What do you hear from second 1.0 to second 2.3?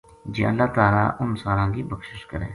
اُنھ ساراں کی بخشش